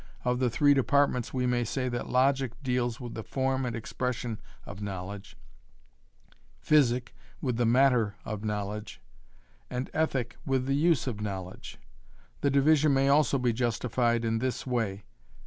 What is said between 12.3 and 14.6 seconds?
The division may also be justified in